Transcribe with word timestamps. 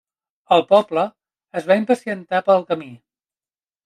El 0.55 0.61
poble 0.69 1.03
es 1.61 1.67
va 1.71 1.77
impacientar 1.81 2.39
pel 2.47 2.65
camí. 2.73 2.89